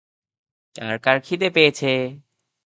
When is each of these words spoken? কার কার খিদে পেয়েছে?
কার 0.75 0.95
কার 1.05 1.17
খিদে 1.25 1.49
পেয়েছে? 1.55 1.91